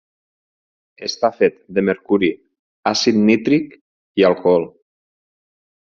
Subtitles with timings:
[1.07, 2.31] Està fet de mercuri,
[2.95, 3.79] àcid nítric
[4.23, 4.71] i alcohol.